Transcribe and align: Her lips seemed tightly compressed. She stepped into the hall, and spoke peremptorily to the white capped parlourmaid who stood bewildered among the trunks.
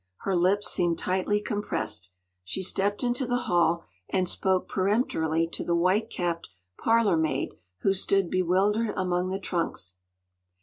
Her 0.21 0.35
lips 0.35 0.67
seemed 0.71 0.97
tightly 0.97 1.39
compressed. 1.39 2.09
She 2.43 2.63
stepped 2.63 3.03
into 3.03 3.27
the 3.27 3.41
hall, 3.45 3.83
and 4.09 4.27
spoke 4.27 4.67
peremptorily 4.67 5.47
to 5.49 5.63
the 5.63 5.75
white 5.75 6.09
capped 6.09 6.49
parlourmaid 6.79 7.49
who 7.81 7.93
stood 7.93 8.31
bewildered 8.31 8.95
among 8.97 9.29
the 9.29 9.37
trunks. 9.37 9.97